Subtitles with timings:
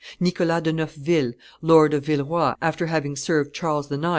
[0.19, 4.07] Nicholas de Neufville, Lord of Villeroi, after having served Charles IX.